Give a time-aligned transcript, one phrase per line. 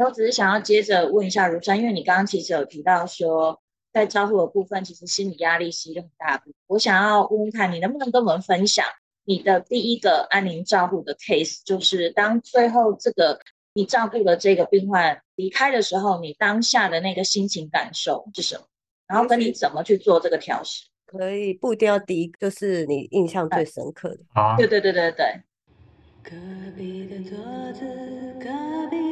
[0.00, 3.60] 然后只是想要接着问一下如山，因为你刚刚其实有提到说，
[3.92, 6.44] 在照护的部分，其实心理压力是一个很大的。
[6.68, 8.86] 我想要问问看你能不能跟我们分享
[9.26, 13.38] 你的第一个安宁照护的 case，就是当最后这个
[13.74, 18.62] 你照顾的这个病患离开的时候，你当下的那个心情感受是什么？
[19.06, 20.86] 然后跟你怎么去做这个调试？
[21.04, 24.20] 可以不一定要第一个，就是你印象最深刻的。
[24.32, 25.26] 啊，对对对对对。
[26.22, 26.30] 隔
[26.74, 27.36] 壁的桌
[27.74, 27.80] 子，
[28.38, 28.48] 隔
[28.90, 29.09] 壁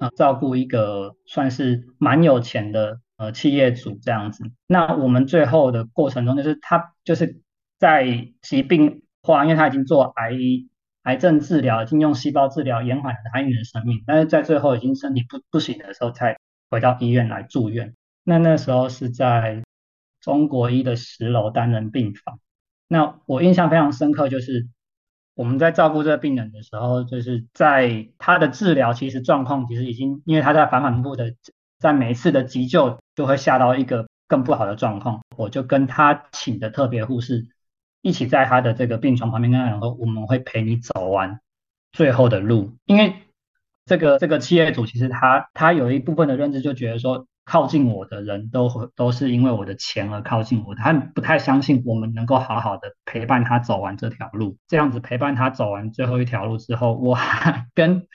[0.00, 4.50] 呃，照顾一个算是蛮有钱的呃企业主这样子。
[4.66, 7.40] 那我们最后的过程中，就是他就是
[7.78, 10.32] 在疾病化，因为他已经做癌
[11.04, 16.36] 癌症治疗，已经用细胞治疗延缓了他一年的生命，但是在最后已经身体不不行的时候，才
[16.68, 17.94] 回到医院来住院。
[18.24, 19.62] 那那时候是在。
[20.22, 22.40] 中国医的十楼单人病房，
[22.88, 24.68] 那我印象非常深刻，就是
[25.40, 31.34] 我们在照顾这个病人的时候，就是在他的治疗其实状况其实已经，因为他在反反复复的
[31.78, 37.48] 在每一次的急救就会下到一个更不好的状况，我就跟他请的特别护士
[38.02, 41.40] 一起在他的这个病床旁边跟他讲说，我们会陪你走完
[41.90, 43.14] 最后的路，因为
[43.86, 47.26] 这个这个企业主其实他他有一部分的认知就觉得说。
[47.50, 54.56] 靠近我的人都会都是因为我的钱而靠近我，他不太相信我们能够好好的陪伴他走完这条路。
[54.68, 58.06] 这样子陪伴他走完最后一条路之后，我还跟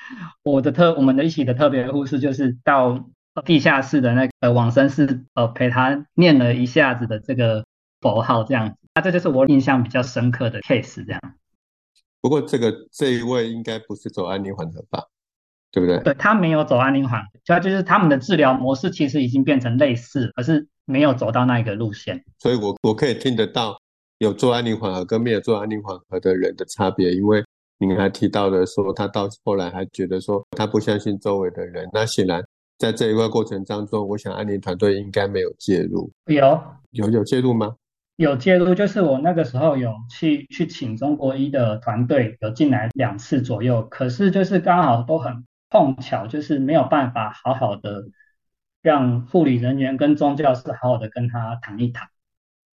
[0.41, 3.09] 我的特我们的一起的特别护士，就是到
[3.43, 7.65] 地下室的那个往生室，呃，陪他念了一下子的这个
[7.99, 8.77] 佛号，这样子。
[8.93, 11.21] 那这就是我印象比较深刻的 case，这样。
[12.21, 15.03] 不过这个这一位应该不是走安宁缓和吧？
[15.75, 15.99] 对不对？
[16.03, 22.23] 对他没有走安宁缓，主要就是他们的治疗模式其实已经变成类似，可是没有走到那一个路线。
[22.39, 23.77] 所以我我可以听得到
[24.19, 27.43] 有做安宁缓和跟没有做安宁缓和的人的差别，因为
[27.77, 31.89] 您还提到的说他到后来还觉得说他不相信周围的人。
[31.91, 32.41] 那显然
[32.77, 36.09] 在这一块过程当中，我想安宁团队应该没有介入。
[36.27, 37.75] 有有有介入吗？
[38.15, 45.43] 有介入，就是我那个时候有去去请中国医的团队有进来两次左右，可是就是刚好都很。
[45.75, 48.01] 碰巧就是没有办法好好的
[48.81, 52.07] 让护理人员跟宗教师好好的跟他谈一谈。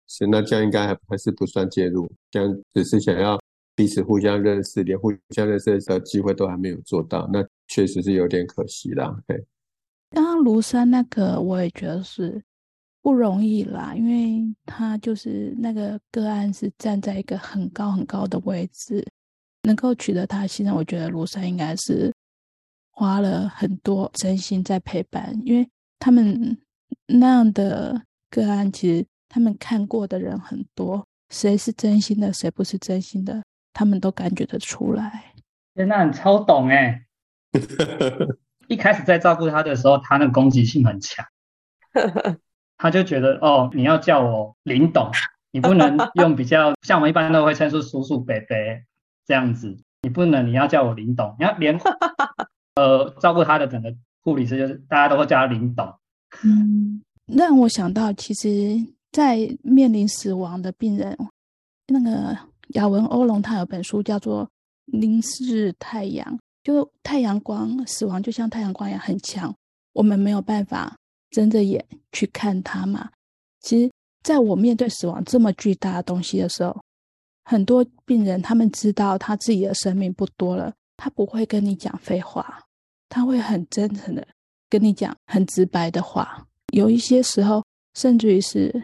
[0.06, 3.40] 是，那这样应该还还是不算介入，这样只是想要
[3.74, 9.18] 彼此互相认识，连互相认识的机会都还没有做到，那确实是有点可惜啦。
[9.26, 9.42] 对，
[10.10, 12.44] 刚刚庐山那个我也觉得是
[13.02, 19.02] 不容易啦，因为他就是那个个案是站在一个很高很高的位置，
[19.64, 22.14] 能够取得他信任，我觉得庐山应该是。
[23.00, 25.66] 花了很多真心在陪伴，因为
[26.00, 26.58] 他们
[27.08, 35.32] 那样的个案，其实他们看过的人很多，谁是真心的，谁不是真心的，他们都感觉得出来。
[35.76, 37.06] 那你超懂哎！
[38.68, 41.26] 一开始在照顾他的时候，他那攻击性很强，
[42.78, 45.10] 他就觉得哦，你要叫我林董，
[45.54, 48.58] 你不能用比较像我们一般都会称呼叔叔、伯伯
[49.26, 51.80] 这样子，你不能，你要叫我林董，你要连。
[52.80, 56.00] 呃，照顾他的整个护理师就是大家都会叫他领导。
[56.46, 58.78] 嗯，让我想到，其实，
[59.12, 61.18] 在面临死亡的病人，
[61.88, 62.38] 那个
[62.70, 64.46] 雅文欧龙他有本书叫做
[64.86, 66.26] 《凝视太阳》，
[66.64, 69.54] 就太阳光死亡就像太阳光一样很强，
[69.92, 70.96] 我们没有办法
[71.32, 73.10] 睁着眼去看它嘛。
[73.60, 73.92] 其实，
[74.24, 76.80] 在我面对死亡这么巨大的东西的时候，
[77.44, 82.62] 很多病人他们知道他自己的生命不多了，他不会跟你讲废话。
[83.10, 84.26] 他会很真诚的
[84.70, 87.66] 跟你讲很直白的话，有一些时候
[87.96, 88.84] 甚至于是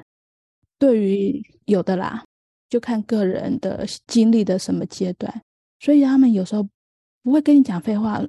[0.78, 2.24] 对于有的啦，
[2.69, 5.41] 就看个人的经历的什么阶段，
[5.80, 6.68] 所以他们有时候
[7.24, 8.22] 不会跟你讲废话。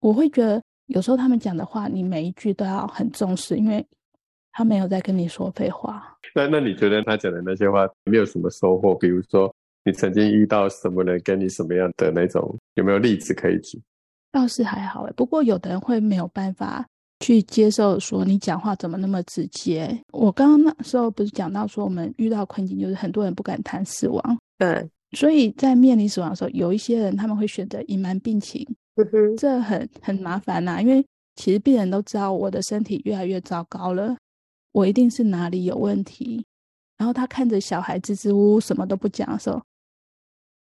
[0.00, 3.84] 我会觉得有时候他们讲的话，你每一句都要很重视，因为
[4.52, 6.16] 他没有在跟你说废话。
[6.34, 8.94] 那那你觉得他讲的那些话没有什么收获？
[8.94, 9.52] 比如说
[9.84, 13.80] 你曾经遇到什么人跟你什么样的那种，有没有例子可以举？
[14.30, 16.86] 倒是还好哎，不过有的人会没有办法
[17.20, 19.98] 去接受，说你讲话怎么那么直接。
[20.12, 28.66] 我刚刚那时候不是讲到说，我们遇到困境就是很多人不敢谈死亡，对，所以在面临死亡的时候，有一些人他们会选择隐瞒病情，
[29.38, 30.80] 这很很麻烦呐。
[30.80, 31.04] 因为
[31.36, 34.16] 其实病人都知道我的身体越来越糟糕了，
[34.72, 36.44] 我一定是哪里有问题。
[36.98, 39.62] 然后他看着小孩支支吾吾什么都不讲的时候，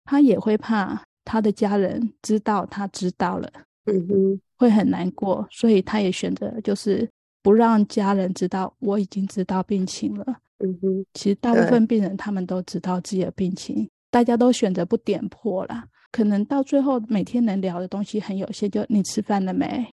[0.03, 1.01] 他也会怕。
[1.25, 3.51] 他的家人知道他知道了，
[3.85, 7.09] 嗯哼，会很难过，所以他也选择就是
[7.43, 10.25] 不让家人知道我已经知道病情了，
[10.59, 11.05] 嗯哼。
[11.13, 15.85] 其实大部分病人他们都知道自己的病情，大家都选择不点破啦。
[16.11, 19.85] 可能到最后每天能聊的东西很有限，就你吃饭了没？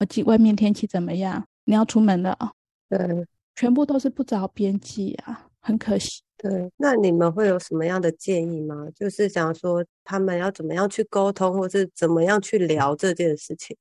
[0.00, 1.44] 我记外面天气怎么样？
[1.64, 2.50] 你要出门了哦，
[2.88, 6.22] 对全部都是不着边际啊，很可惜。
[6.38, 8.74] 对，那你们会有什么样的建议吗？
[8.94, 13.76] 就是想说他们要怎么样去沟通，或是怎么样去聊这件事情？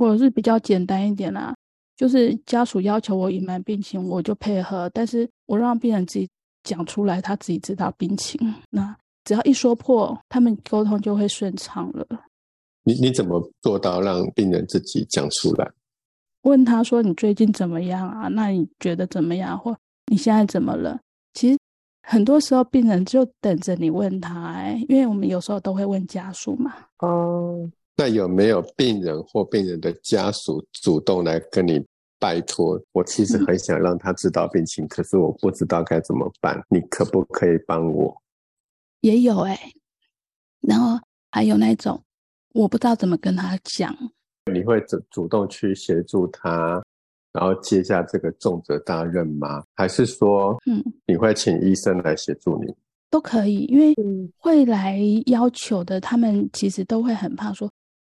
[0.00, 1.54] 我是比较简单一点啦，
[1.96, 6.28] 就是家属要求我隐瞒病情，我就配合，但是我让病人自己
[6.64, 8.40] 讲出来，他自己知道病情。
[8.70, 12.04] 那只要一说破，他们沟通就会顺畅了。
[12.82, 15.70] 你你怎么做到让病人自己讲出来？
[16.42, 18.28] 问他说：“你最近怎么样啊？
[18.28, 19.58] 那你觉得怎么样？
[19.58, 19.76] 或
[20.06, 20.98] 你现在怎么了？”
[21.38, 21.56] 其实
[22.02, 26.74] 很多时候病人就等着你问他、哎，因为我们有时候都会问家属嘛。
[26.98, 31.80] 哦，那有没有病人或病人的家属主动来跟你
[32.18, 32.76] 拜托？
[32.90, 38.20] 我其实很想让他知道病情，可是我不知道该怎么办，你可不可以帮我？
[39.02, 39.56] 也有哎、
[40.60, 40.98] 然后
[41.30, 42.02] 还有那种
[42.52, 43.96] 我不知道怎么跟他讲，
[44.52, 46.82] 你会主主动去协助他，
[47.38, 49.62] 然后接下这个重责大任吗？
[49.76, 52.74] 还是说，嗯，你会请医生来协助你？
[53.10, 57.70] 都可以，因为嗯会来要求的，他们其实都会很怕说，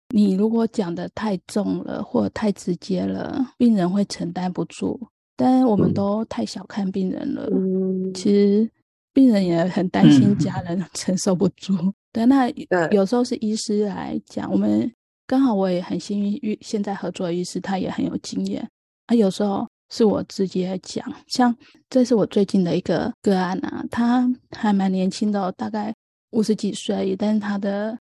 [0.09, 4.99] 你如果讲的太重了或太直接了，病人会承担不住。
[5.37, 8.69] 但是我们嗯都太小看病人了，嗯，其实
[9.13, 11.73] 病人也很担心嗯家人 承受不住。
[12.11, 14.91] 对，那对有时候是医师来讲，我们
[15.25, 18.69] 刚好我也很幸运，遇现在合作的医师他也很有经验。
[19.07, 21.55] 啊，有时候是我直接讲，像
[21.89, 25.93] 这是我最近的一个个案啊，他还蛮年轻的、哦，大概
[26.31, 27.97] 五十几岁，但是他的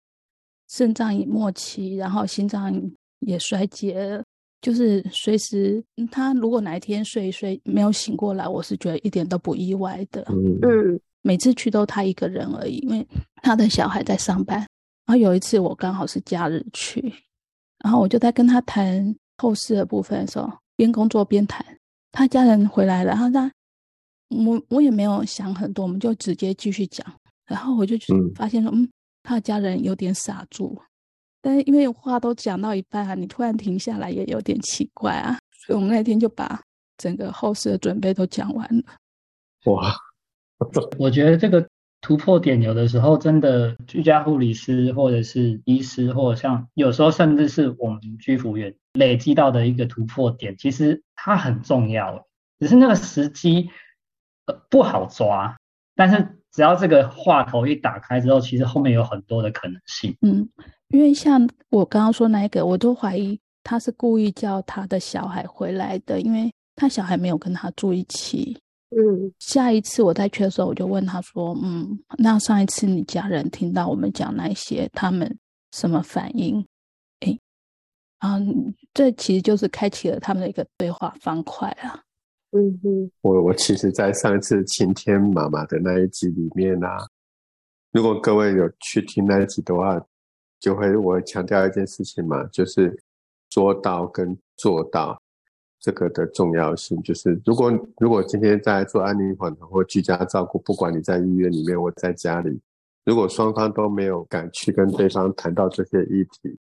[0.70, 2.74] 肾脏已末期，然后心脏
[3.20, 4.24] 也衰竭了，
[4.62, 10.26] 就是随时嗯他如果哪一天睡一睡没有醒过来，我是觉得一点都不意外的。
[10.30, 13.06] 嗯嗯每次去都他一个人而已，因为
[13.42, 14.60] 他的小孩在上班。
[15.06, 17.14] 然后有一次我刚好是假日去，
[17.84, 21.66] 然后我就在跟他谈后事的部分的时候，边工作边谈。
[22.14, 23.52] 他家人回来了，然后他
[24.30, 27.06] 我我也没有想很多，我们就直接继续讲。
[27.46, 28.90] 然后我就去嗯发现说，嗯，
[29.24, 30.78] 他的家人有点傻住，
[31.42, 36.62] 但是因为话都讲到一半啊，你突然停下来也有点奇怪啊，所以我们那天就把
[36.98, 38.84] 整个后事的准备都讲完了。
[39.66, 39.96] 哇，
[40.98, 41.66] 我觉得这个
[42.00, 52.26] 突破点有的时候真的居家护理师或者是医师，或者像有时候甚至是我们居服员累积到的一个突破点，其实它很重要，
[52.60, 53.70] 只是那个时机
[54.46, 55.58] 呃不好抓。
[55.96, 60.16] 但是只要这个话头一打开之后，其实后面有很多的可能性。
[60.22, 60.48] 嗯，
[60.90, 68.56] 因为像我刚刚说那一个，我都怀疑他是故意叫他的小孩回来的，因为他小孩没有跟他住一起。
[68.90, 75.38] 嗯下一次我再去的时候，我就问他说：“嗯，那上一次你家人听到我们讲那些，他们
[75.72, 76.66] 什么反应？”
[77.22, 77.40] 诶，
[78.20, 78.40] 啊，
[78.94, 82.02] 这其实就是开启了他们的一个对话方块啊。
[82.52, 86.98] 嗯哼我我其实，在上一次晴天妈妈的那一集里面啊，
[87.92, 90.02] 如果各位有去听那一集的话，
[90.62, 93.04] 就会我强调一件事情嘛，就是
[93.50, 95.22] 说到跟做到
[95.80, 97.02] 这个的重要性。
[97.04, 102.60] 就是如果如果今天在做安宁缓和或居家照顾，不管你在医院里面或在家里，
[103.06, 106.58] 如果双方都没有敢去跟对方谈到这些议题，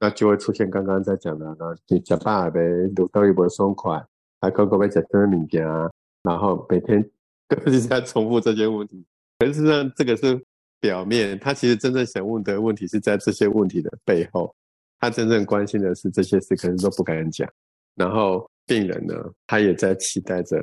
[0.00, 2.60] 那就会出现刚刚在讲的，那你假爸呗，
[2.94, 4.04] 都都一不松快。
[4.40, 5.90] 还个个被讲真的物件啊，
[6.22, 7.02] 然后每天
[7.48, 9.04] 都是在重复这些问题。
[9.38, 10.38] 可是实际上，这个是
[10.80, 14.54] 表面，他其实真正想问的问题是在这些问题的背后，
[15.00, 17.48] 他真正关心的是这些事，可是都不敢讲。
[17.94, 19.14] 然后病人呢，
[19.46, 20.58] 他也在期待着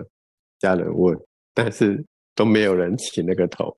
[0.59, 1.17] 家人问，
[1.53, 2.03] 但是
[2.35, 3.75] 都没有人起那个头，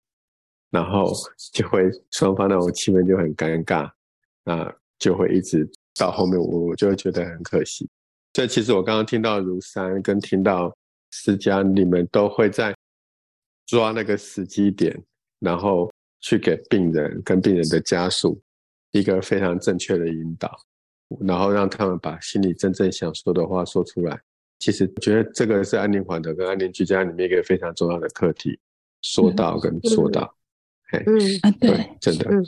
[0.69, 1.11] 然后
[1.53, 3.89] 就会双方那种气氛就很尴尬，
[4.43, 5.69] 那就会一直
[5.99, 7.87] 到后面，我我就会觉得很可惜。
[8.33, 10.75] 所以其实我刚刚听到如山跟听到
[11.11, 12.75] 思佳，你们都会在
[13.67, 14.99] 抓那个时机点，
[15.39, 15.91] 然后
[16.21, 18.41] 去给病人跟病人的家属
[18.91, 20.51] 一个非常正确的引导，
[21.21, 24.19] 然后让他们把心里真正想说的话说出来。
[24.59, 28.57] 其实我觉得这个是安宁缓的跟安宁居家里面一个非常重要的课题，
[29.01, 30.35] 说到跟做到。
[30.91, 32.45] 嗯，嗯啊，对，对，真的，嗯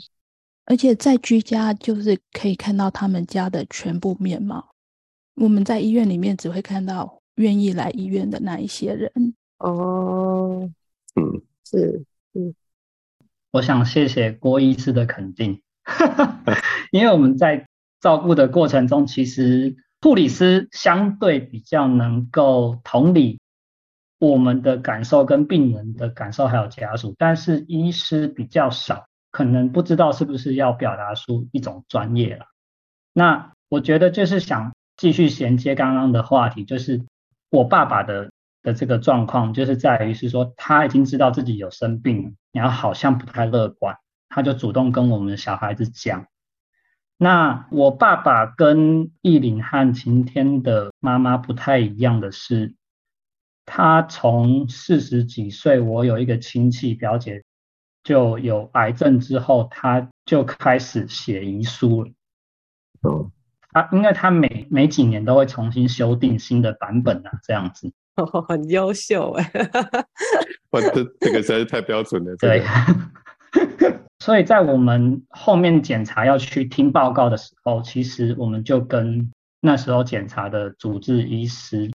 [0.66, 4.72] 而且在居家就是可以看到他们家的全部面貌。
[5.34, 9.12] 我们在医院里面只会看到愿意来医院的那一些人。
[9.58, 10.68] 哦，
[11.14, 12.54] 嗯，是嗯
[13.52, 15.62] 我想谢谢郭医师的肯定，
[16.90, 17.68] 因为我们在
[18.00, 23.40] 照顾的过程中，其实护理师相对比较能够同理
[24.18, 32.46] 我们的感受跟病人的感受还有家属，但是医师比较少，可能不知道是不是要表达出一种专业了。
[33.12, 37.02] 那我觉得就是想继续衔接刚刚的话题，就是
[37.50, 38.30] 我爸爸的
[38.62, 43.96] 的这个状况，就是在于是说他已经知道自己有生病，然后好像不太乐观，
[44.28, 46.26] 他就主动跟我们小孩子讲。
[47.18, 52.74] 那我爸爸跟艺林和晴天的妈妈不太一样的是，
[53.64, 57.42] 他从四十几岁，我有一个亲戚表姐
[58.04, 62.10] 就有癌症之后，他就开始写遗书了。
[63.00, 63.30] 哦，
[63.70, 67.92] 他因为他每每几年都会重新修订新的版本啊，这样子。
[68.16, 69.52] 哦， 很优秀哎，
[70.70, 72.36] 哇，这这个实在是太标准了。
[72.36, 72.60] 这对
[73.76, 79.30] 个， 所以在我们后面检查要去听报告的时候，其实我们就跟
[79.60, 81.92] 那时候检查的主治医师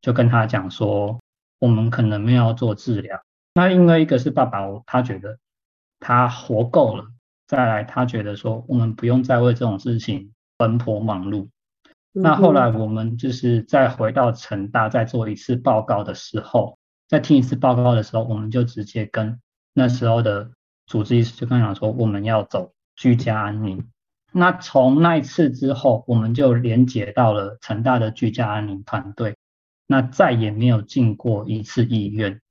[0.00, 1.18] 就跟他讲说，
[1.58, 3.20] 我们可能没有要做治疗。
[3.54, 5.36] 那因为一个是爸爸，他觉得
[5.98, 7.04] 他活够了，
[7.48, 11.48] 再来他觉得说我们不用再为这种事情奔波忙碌。
[12.12, 19.40] 那后来我们就是再回到成大再做一次报告的时候，再听一次报告的时候，我们就直接跟
[19.74, 20.48] 那时候的
[20.92, 23.88] 主治医师就跟他讲说，我们要走居家安宁。
[24.30, 29.36] 那从那一次之后，我们就连接到了成大的居家安宁团队，
[29.86, 32.42] 那再也没有进过一次医院。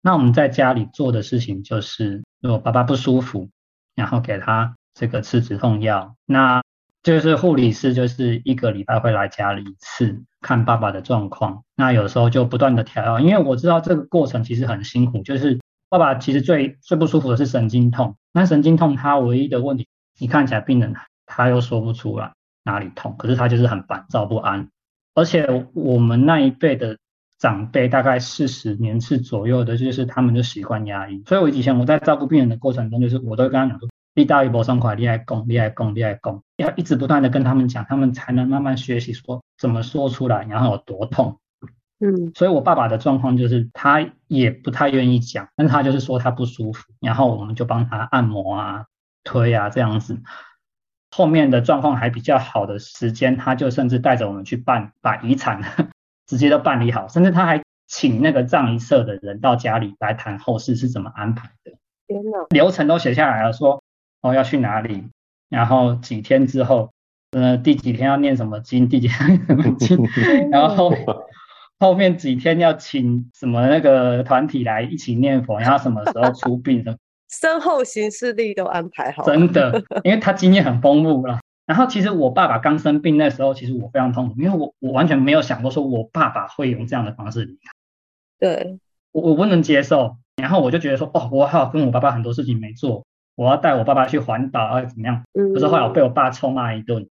[0.00, 3.50] 那我们在家里做的事情就是，如果爸爸不舒服，
[3.96, 6.62] 然后给他这个吃止痛药，那
[7.02, 15.58] 就是护理师就是一个礼拜会来家里一次看爸爸的状况，那有时候就不断的调药，因为我知道这个过程其实很辛苦，就是
[15.92, 19.86] 爸爸其实最最不舒服的是神经痛，那神经痛他唯一的问题，
[20.18, 20.94] 你看起来病人
[21.26, 22.32] 他又说不出来
[22.64, 24.70] 哪里痛，可是他就是很烦躁不安，
[25.14, 26.96] 而且我们那一辈的
[27.38, 33.86] 长辈大概四十年次左右的，就是他们就习惯压抑，所以我以前我在照顾病人的过程中，就是我都跟他讲说。
[34.14, 41.38] 力大于搏上快，厉害攻，厉害攻，厉害攻，要一直不断的跟他们讲，他们才能慢慢学习说怎么说出来，然后有多痛。
[42.02, 48.86] 嗯所以我爸爸的状况就是他也不太愿意讲，但是他就是说他不舒服，然后我们就帮他按摩啊、
[49.22, 50.20] 推啊这样子。
[51.14, 55.62] 后面的状况还比较好的时间，他就甚至带着我们去办，把遗产
[56.26, 61.72] 直接都办理好，甚至他还请那个葬仪社的人到家里来谈后事是怎么安排的。
[62.08, 63.82] 天哪，流程都写下来了，说
[64.22, 65.04] 哦要去哪里，
[65.50, 66.90] 然后几天之后，
[67.32, 69.98] 呃第几天要念什么经，第几天要念什么经，
[70.50, 70.94] 然后
[71.82, 76.96] 后后面几天要请什么那个团体来一起念佛，然后什么时候出殡的，
[77.28, 81.40] 身后行事历都安排好，真的，因为他经验很丰富了。
[81.66, 87.70] 然后其实我爸爸刚生病那时候，其实我非常痛苦，因为我我完全没有想过说我爸爸会用这样的方式离开，
[88.38, 88.78] 对，
[89.12, 90.16] 我我不能接受。
[90.36, 93.04] 然后我就觉得说，哦，我还有跟我爸爸很多事情没做，
[93.36, 95.22] 我要带我爸爸去环岛啊，怎么样？
[95.34, 97.06] 嗯，可是后来我被我爸臭骂一顿，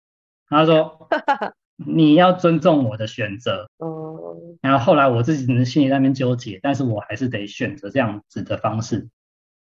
[0.48, 1.08] 他说
[1.86, 3.68] 你要尊重我的选择。
[3.78, 9.08] 哦，然后后来我自己呢心里在那边纠结，但是我还是得选择这样子的方式。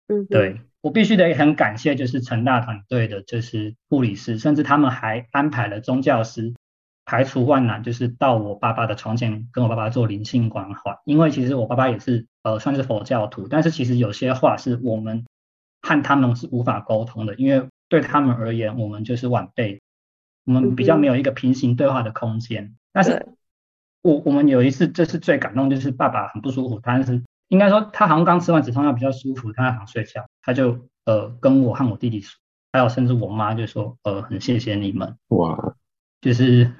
[0.08, 6.54] 嗯，对我必须得很感谢，就是成大团队的，就是护理师，甚至他们还安排了宗教师，
[7.06, 10.98] 排除万难，就是到我爸爸的床前跟我爸爸做灵性关怀。
[11.06, 15.26] 因为其实我爸爸也是呃算是佛教徒，但是其实有些话是我们
[15.82, 19.82] 和他们是无法沟通的，因为对他们而言，我们就是晚辈，
[20.50, 22.76] 我们比较没有一个平行对话的空间。
[22.92, 23.28] 但是
[24.02, 32.40] 我我们有一次，这是最感动，就是爸爸很不舒服，但是应该说他好像刚吃完止痛药比较舒服，他想睡觉，他就呃跟我和我弟弟说，
[32.74, 35.76] 还有甚至我妈就说，呃很谢谢你们，哇，
[36.20, 36.72] 就是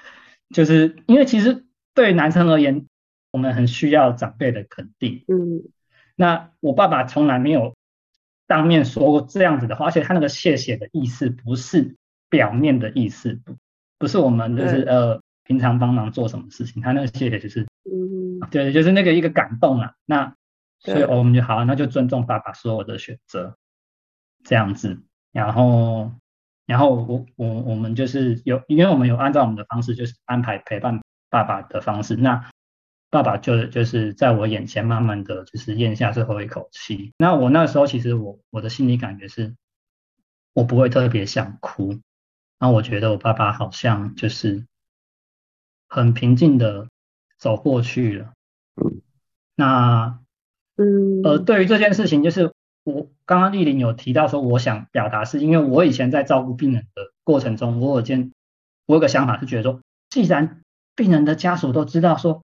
[0.48, 2.86] 就是因为其实对男生而言，
[3.32, 5.24] 我们很需要长辈的肯定。
[5.28, 5.68] 嗯
[6.16, 7.74] 那我爸爸从来没有
[8.46, 11.96] 当面说过这样子的话，而且他那个谢谢的意思不是
[12.30, 13.56] 表面的意思，不
[13.98, 19.92] 不是我们就是呃平常帮忙做什么事情，他那个谢谢就是嗯对，就是那个一个感动啊。
[20.06, 20.34] 那
[20.78, 23.58] 所以哦我们就好，那就尊重爸爸所有的选择，
[24.44, 25.02] 这样子。
[25.32, 26.12] 然后，
[26.66, 32.16] 然后我我我们就是有，因为我们有按照我们的方式，就是安排陪伴爸爸的方式。
[32.16, 32.50] 那
[33.10, 37.12] 爸爸就就是在我眼前慢慢的就是咽下最后一口气。
[37.18, 39.54] 那我那时候其实我我的心理感觉是，
[40.52, 42.00] 我不会特别想哭。
[42.60, 44.66] 那我觉得我爸爸好像就是
[45.88, 46.86] 很平静的
[47.38, 48.34] 走过去了。
[48.76, 49.00] 嗯
[49.56, 50.20] 那
[50.76, 52.52] 嗯，呃，对于这件事情，就是
[52.82, 58.32] 我刚刚丽玲有提到说，我想表达是因为我以前在照顾病人的过程中，我有件
[58.86, 60.62] 我有个想法是觉得说，既然
[60.94, 62.42] 病人的家属都知道说，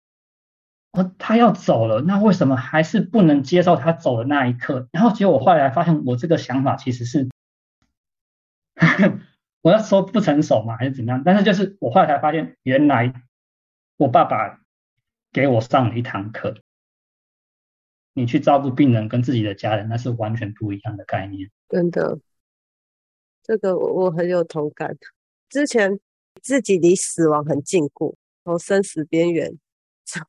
[0.91, 4.89] 哦，他要走了，那为什么还是不能接受他走的那一刻？
[4.91, 7.29] 然后结果我后来发现，我这个想法其实是，
[9.65, 11.23] 我要说不成熟嘛，还是怎么样？
[11.25, 13.11] 但是就是我后来才发现，原来
[13.97, 14.61] 我爸爸
[15.33, 16.55] 给我上了一堂课，
[18.13, 21.49] 你去照顾病人跟自己的家人，那是完全不一样的概念。
[21.67, 22.19] 真的，
[23.41, 24.95] 这个我我很有同感。
[25.49, 25.99] 之前
[26.43, 29.51] 自己离死亡很近过，从生死边缘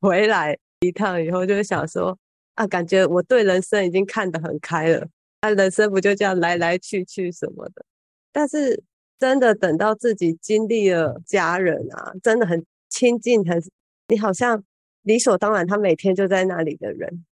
[0.01, 2.17] 回来一趟以后，就想说
[2.55, 5.07] 啊，感觉我对人生已经看得很开了，
[5.41, 7.85] 啊，人生不就这样来来去去什么的。
[8.31, 8.83] 但是
[9.19, 13.61] 真的等到自己经历了家人啊，真的很亲近，很
[14.07, 14.63] 你好像
[15.01, 17.25] 理所当然，他每天就在那里的人，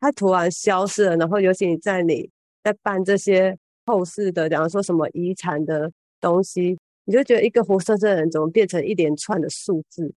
[0.00, 2.30] 他突然消失了，然后尤其你在你
[2.62, 3.56] 在办这些
[3.86, 10.12] 后事的，假如说什么遗产的东西，你就觉得一个活生生的人怎么变成一连串的数字，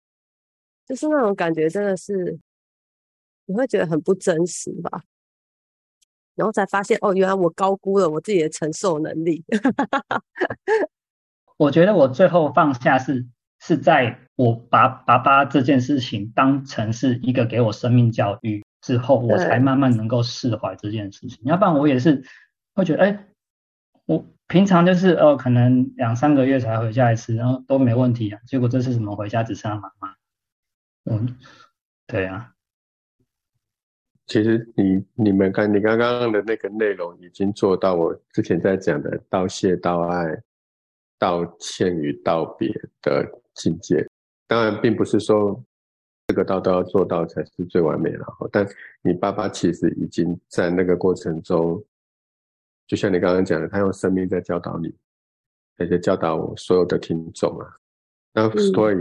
[0.86, 2.39] 就是那种感觉，真的是
[3.46, 5.03] 你会觉得很不真实吧？
[6.38, 9.44] 然后才发现，哦，原来我高估了我自己的承受能力。
[11.58, 13.25] 我觉得我最后放下是
[13.60, 21.39] 是在我把爸爸这件事情当成是一个给我生命教育之后，我才慢慢能够释怀这件事情。
[21.44, 22.24] 要不然我也是
[22.75, 23.25] 会觉得，哎，
[24.06, 28.39] 我平常就是哦，可能两三个月才回家一次，然后都没问题啊。
[28.46, 30.13] 结果这次怎么回家只剩下妈妈？
[31.10, 31.38] 嗯，
[32.06, 32.51] 对啊，
[34.27, 40.38] 其实你你们刚你刚刚的那个内容已经做到我之前在讲的道谢、道爱、
[41.17, 42.69] 道歉与道别
[43.01, 44.05] 的境界。
[44.46, 45.62] 当然，并不是说
[46.27, 48.67] 这个道都要做到才是最完美了，但
[49.01, 51.81] 你爸爸其实已经在那个过程中，
[52.86, 54.93] 就像你刚刚讲的，他用生命在教导你，
[55.77, 57.67] 而且教导我所有的听众啊。
[58.34, 58.98] 那嗯所以，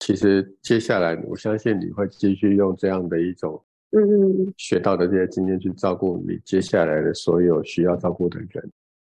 [0.00, 3.62] 其实接下来我相信你会继续用这样的一种
[4.00, 8.72] 嗯嗯学到的这些经验去照顾你接下来的所有需要照顾的人。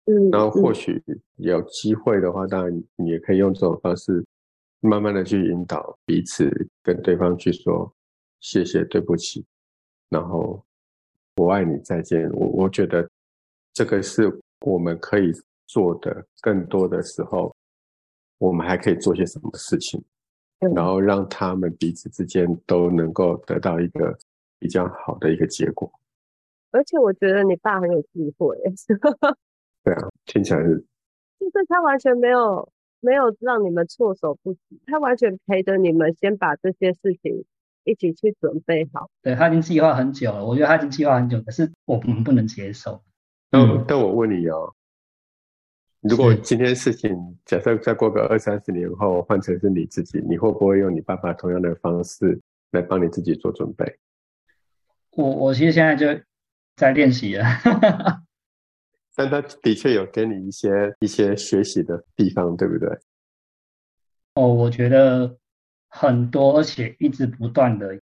[0.05, 1.03] 嗯，然后或嗯许
[1.37, 4.25] 有机会的话，当然你也可以用这种方式，
[4.81, 6.49] 慢慢的去引导彼此
[6.83, 7.93] 跟对方去说
[8.41, 9.45] 谢谢、对不起，
[10.11, 10.63] 然后
[11.37, 12.31] 我爱你、再见。
[12.33, 13.09] 我我觉得
[13.73, 15.33] 这个是我们可以
[15.67, 17.53] 做的，更多的时候，
[18.39, 20.01] 我们还可以做些什么事情，
[20.61, 24.17] 嗯然后让他们彼此之间都能够得到一个
[24.67, 25.89] 比较好的一个结果。
[26.73, 28.59] 而且我觉得你爸很有智慧，
[29.85, 30.85] 对啊，听起来是
[31.39, 37.45] 就是他完全没有没有让你们措手不及，他完全陪着你们先把这些事情
[37.85, 39.09] 一起去准备好。
[39.23, 43.01] 对他已经计划很久了，我觉得他已经计划很久，可是我们不能接受。
[43.49, 44.75] 但嗯但我问你哦，
[46.01, 52.39] 如果今天事情假设再过个二三十年后换成是你自己，你会不会用你爸爸同样的方式
[52.73, 53.99] 来帮你自己做准备？
[55.17, 56.07] 我我其实现在就
[56.77, 57.45] 在练习了，
[59.17, 60.69] 但他的确有给你一些
[61.01, 62.89] 一些学习的地方，对不对？
[64.35, 65.39] 哦，我觉得
[65.89, 67.99] 很多，而且一直不断的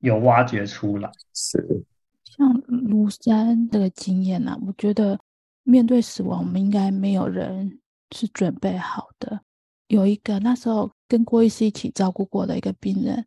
[0.00, 1.08] 有挖掘出来。
[1.32, 1.84] 是，
[2.24, 5.16] 像庐山这个经验啊，我觉得
[5.62, 7.78] 面对死亡，我们应该没有人
[8.10, 9.40] 是准备好的。
[9.86, 13.24] 有一个那时候跟郭医师一起照顾过的一个病人，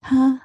[0.00, 0.40] 他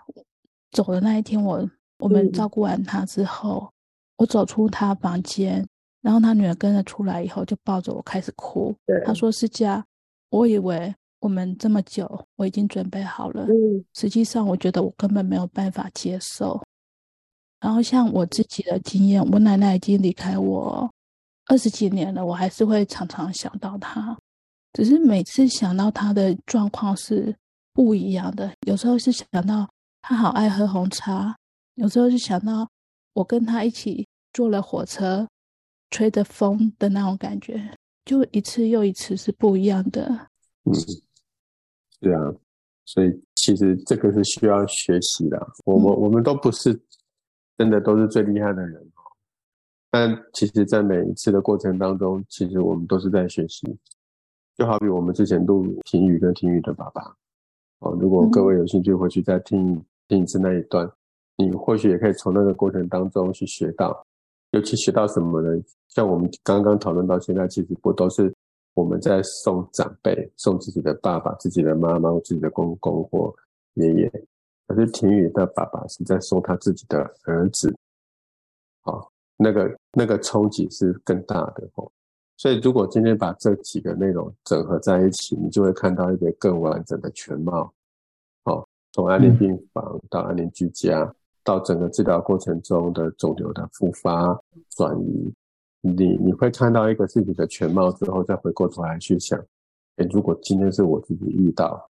[0.71, 3.71] 走的那一天我，我们嗯照顾完他之后，
[4.17, 5.65] 我走出他房间，
[6.01, 8.75] 然后他女儿跟着出来以后，就抱着我开始哭。
[9.05, 9.83] 他说：“是家，
[10.29, 13.45] 我以为我们这么久，我已经准备好了。
[13.45, 16.61] 嗯实际上，我觉得我根本没有办法接受。
[17.61, 20.91] 然后像我自己的经验，我奶奶已经离开我
[21.47, 24.17] 二十几年了，我还是会常常想到她。
[24.73, 27.33] 只是每次想到她的状况是
[27.73, 29.69] 不一样的，有时候是想到
[30.01, 31.33] 她好爱喝红茶，
[31.75, 32.69] 有时候就想到
[33.13, 35.27] 我跟他一起坐了火车，
[35.89, 40.27] 吹着风的那种感觉，就一次又一次是不一样的。
[40.65, 42.33] 嗯，是啊，
[42.85, 45.47] 所以其实这个是需要学习的。
[45.65, 46.79] 我我我们都不是
[47.57, 49.01] 真的都是最厉害的人哦，
[49.89, 53.77] 但其实，在每一次的过程当中，其实我们都是在学习。
[54.55, 57.01] 就好比我们之前录婷宇跟婷宇的爸爸
[57.79, 60.87] 哦，如果各位有兴趣，回去再听听一次那一段，
[61.35, 64.05] 你或许也可以从那个过程当中去学到，
[64.51, 65.49] 尤其学到什么呢？
[65.89, 68.33] 像我们刚刚讨论到现在，其实不都是
[68.73, 73.33] 我们在送长辈，送自己的爸爸、自己的妈妈、自己的公公或
[73.75, 74.11] 爷爷，
[74.67, 77.75] 可是婷宇的爸爸是在送他自己的儿子，
[78.81, 81.91] 好、那个那个冲击是更大的哦。
[82.35, 87.71] 所以，如果今天把这几个内容整合在一起，你就会看到一个更完整的全貌。
[88.43, 94.39] 好、从安宁病房到安宁居家，到整个治疗过程中的肿瘤的复发
[94.75, 95.33] 转移，
[95.81, 99.37] 你你会看到一个自己的全貌之后，再回过头来去想，
[99.97, 101.89] 诶，如果今天是我自己遇到，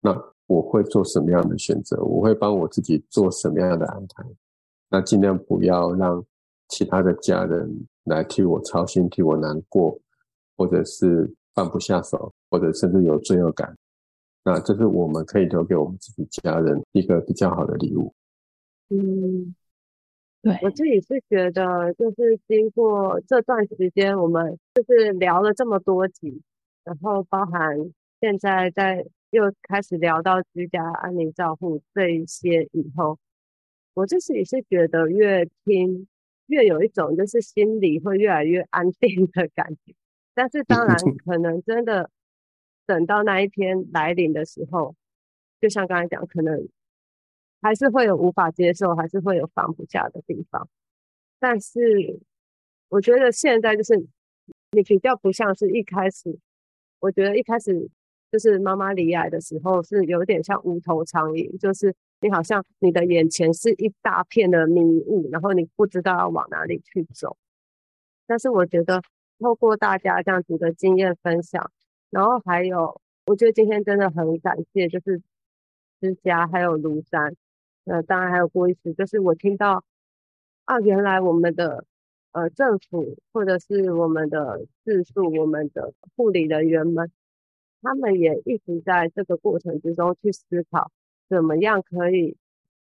[0.00, 0.12] 那
[0.46, 2.02] 我会做什么样的选择？
[2.02, 4.24] 我会帮我自己做什么样的安排？
[4.88, 6.24] 那尽量不要让
[6.68, 9.96] 其他的家人来替我操心、替我难过，
[10.56, 13.72] 或者是放不下手，或者甚至有罪恶感。
[14.42, 18.12] 那这是我们可以留给我们自己家人一个比较好的礼物。
[18.90, 19.54] 嗯，
[20.42, 26.42] 对，我自己是觉得，就是经过这段时间，我们就是聊了这么多集，
[26.84, 27.76] 然后包含
[28.20, 33.18] 现在在又开始聊到居家安宁照护这一些以后，
[33.94, 36.08] 我自己是觉得越听
[36.46, 39.94] 越有一种就是心里会越来越安定的感觉。
[40.34, 42.10] 但是当然， 可能真的
[42.86, 44.96] 等到那一天来临的时候，
[45.60, 46.68] 就像刚才讲，可能
[47.60, 50.68] 还是会有无法接受，还是会有放不下的地方。
[51.38, 52.20] 但是
[52.88, 53.96] 我觉得现在就是
[54.72, 56.38] 你比较不像是一开始，
[56.98, 57.88] 我觉得一开始
[58.30, 67.36] 就是妈妈离癌的时候是有点像无头苍蝇，就是你好像你的眼前是一大片的迷雾，然后你不知道要往哪里去走。
[68.26, 69.02] 但是我觉得
[69.38, 71.70] 透过大家这样子的经验分享，
[72.10, 75.20] 然后还有我觉得今天真的很感谢，就是
[76.00, 77.34] 之家还有庐山，
[77.84, 79.84] 呃，当然还有郭医师，就是我听到
[80.64, 81.84] 啊，原来我们的
[82.32, 87.10] 呃政府或者是我们的自述、我们的护理人员们，
[87.82, 90.92] 他们也一直在这个过程之中去思考，
[91.28, 92.36] 怎么样可以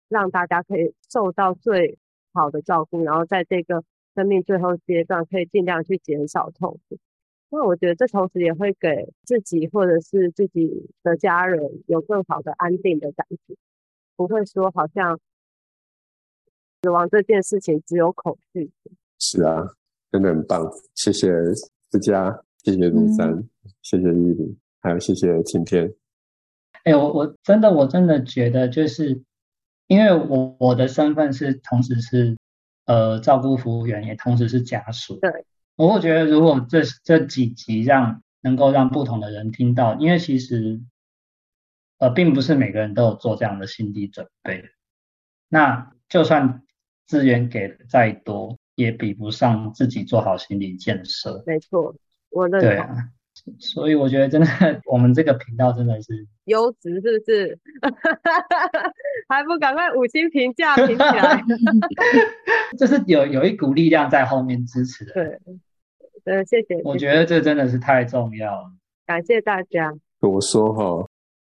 [0.10, 1.98] 让大家可以受到最
[2.34, 6.98] 好的照顾，然后在这个生命最后阶段可以尽量去减少痛苦。
[7.50, 13.56] 那我觉得这同时也会给自己或者是自己的家人有更好的安定的感觉，
[14.28, 15.20] 不会说好像
[16.82, 18.72] 死亡这件事情只有恐惧。
[19.20, 19.68] 是啊，
[20.12, 21.32] 真的很棒，谢谢
[21.90, 23.44] 思佳，谢谢庐山，
[23.82, 25.94] 谢谢依林，还有谢谢晴天。
[26.84, 29.22] 哎、我我真的我真的觉得，就是
[29.88, 32.36] 因为我我的身份是同时是
[32.86, 35.20] 呃照顾服务员，也同时是家属。
[35.20, 40.82] 对，我会觉得如果这这几集让能够让不同的人听到，因为其实
[42.02, 44.66] 呃并不是每个人都有做这样的心理准备。
[45.48, 46.64] 那就算
[47.06, 51.44] 资源给的再多，也比不上自己做好心理建设。
[51.46, 51.94] 没错，
[52.32, 52.70] 我认同。
[52.70, 52.96] 对啊，
[53.60, 57.60] 所以我觉得真的，我们这个频道真的是 优质是不是？
[59.30, 61.44] 还不赶快五星评价评起来？
[62.80, 65.14] 就是有有一股力量在后面支持的。
[65.14, 65.40] 对，
[66.26, 66.82] 对，谢谢。
[66.84, 68.72] 我谢觉得这真的是太重要了。
[69.06, 69.94] 感谢大家。
[70.22, 71.08] 我说哈，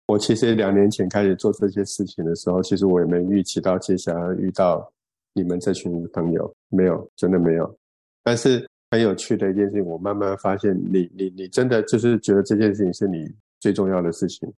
[0.06, 4.92] 我其实两年前开始做这些事情的时候，其实我也没预期到接下来遇到
[5.32, 7.78] 你们这群朋友，没有，真的没有。
[8.22, 14.52] 但是很有趣的一件事情，我慢慢发现你，你，你真的就是觉得这件事情是你最重要的事情，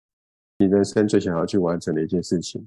[0.58, 2.66] 你人生最想要去完成的一件事情，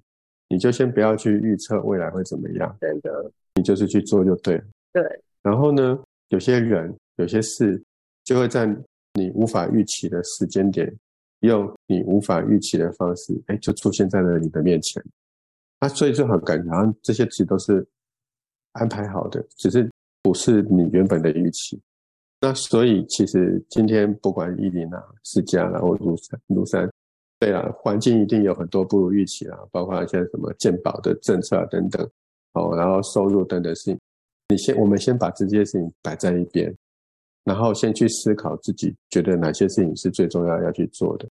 [0.48, 4.64] 你就先不要去预测未来会怎么样，真的，你就是去做就对了。
[4.92, 5.02] 对，
[5.42, 7.82] 然后呢，有些人、有些事，
[8.24, 8.66] 就会在
[9.14, 10.92] 你无法预期的时间点，
[11.40, 15.02] 用你无法预期的方式，哎，就出现在了你的面前。
[15.80, 17.86] 啊，所以就很感觉好像这些其实都是
[18.72, 19.88] 安排好的，只是
[20.22, 21.80] 不是你原本的预期。
[22.40, 26.88] 那所以其实今天不管伊林啊、世家然后庐山、庐山，
[27.38, 32.08] 对啊，环境一定有很多不如预期啊，包括一些什么鉴宝的政策啊等等，
[32.54, 33.98] 哦，然后收入等等事情。
[34.48, 36.74] 你先，我们先把这些事情摆在一边，
[37.48, 41.26] 然后先去思考自己觉得哪些事情是最重要要去做的。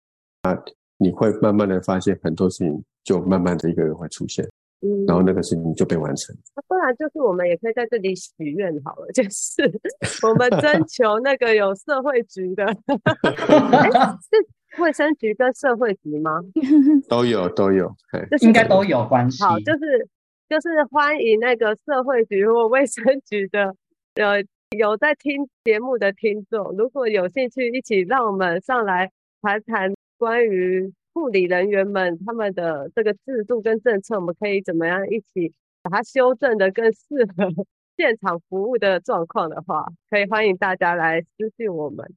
[0.44, 0.56] 啊，
[0.98, 4.46] 你会慢慢的发现很多事情就慢慢的一个人会出现，
[4.82, 6.36] 嗯，然后那个事情就被完成。
[6.68, 9.64] 不然就是我们也可以在这里许愿好了，就是
[10.28, 12.64] 我们征求那个有社会局的，
[13.26, 13.90] 诶
[14.22, 16.40] 是卫生局跟社会局吗？
[17.10, 19.44] 都有都有，嘿，就是应该都有关系。
[19.44, 20.08] 好，就是
[20.50, 23.74] 就是欢迎那个社会局或卫生局的
[24.16, 24.44] 呃
[24.74, 37.04] 有在听节目的听众，如果有兴趣一起让我们上来谈谈关于护理人员们他们的这个制度跟政策，我们可以怎么样一起把它修正的更适
[37.38, 37.66] 合
[37.98, 42.12] 现场服务的状况的话，可以欢迎大家来私信我们，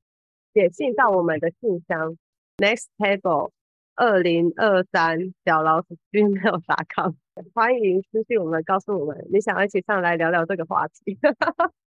[0.55, 2.17] 写信到我们的信箱
[2.57, 3.51] next table
[3.97, 7.13] 二零二三小老鼠 gmail.com，
[7.53, 11.19] 欢迎私信我们，告诉我们你想要一起上来聊聊这个话题。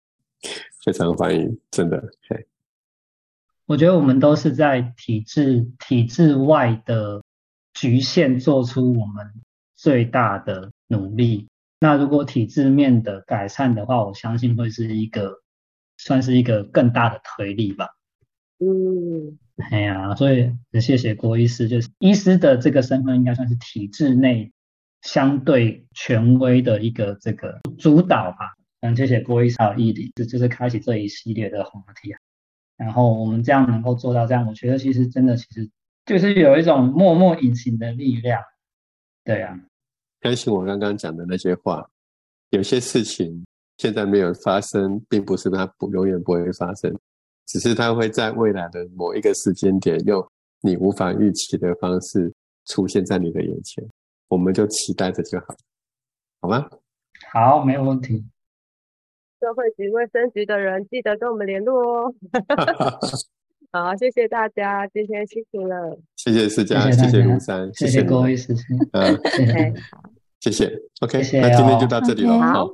[0.84, 2.48] 非常欢迎，真的，嘿，
[3.66, 7.24] 我觉得我们都是在体制体制外的
[7.74, 9.34] 局限做出我们
[9.76, 11.48] 最大的努力。
[11.80, 15.42] 那如果体制面的改善的话，我相信会是一个
[15.98, 17.90] 算是一个更大的推力吧。
[18.60, 19.38] 嗯，
[19.70, 24.52] 哎呀，所以很谢谢郭医师，就是医师的这个身份应该算是体制内
[25.04, 28.57] 相对权威的一个这个主导吧。
[28.82, 32.20] 很谢谢郭医生还有毅力，这就是开启这一系列的话题啊。
[32.78, 35.68] 然后我们这样能够做到这样，我觉得其实真的其实
[36.06, 38.40] 就是有一种默默隐形的力量。
[39.24, 39.60] 对啊，
[40.22, 41.90] 相信我刚刚讲的那些话，
[42.52, 43.44] 有些事情
[43.78, 46.96] 现在没有发生，并不是它不永远不会发生，
[47.48, 50.26] 只是它会在未来的某一个时间点，用
[50.62, 52.32] 你无法预期的方式
[52.66, 53.84] 出现在你的眼前。
[54.28, 55.48] 我们就期待着就好，
[56.42, 56.70] 好吗？
[57.32, 58.24] 好，没有问题。
[59.40, 62.14] 社会局、卫生局的人记得跟我们联络哦。
[63.72, 65.98] 好，谢谢大家，今天辛苦了。
[66.16, 68.54] 谢谢思佳，谢谢大家谢谢卢山，谢谢你们郭医师，
[68.94, 69.74] 嗯，谢谢 OK，
[70.40, 70.82] 谢谢。
[71.02, 72.40] OK，谢谢那今天哦就到这里了。
[72.40, 72.72] 好好，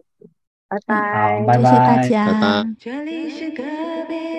[0.70, 1.46] 拜拜。
[1.48, 2.40] 拜谢谢大家。
[2.40, 2.76] 拜。
[2.80, 3.64] 这里是隔
[4.08, 4.33] 壁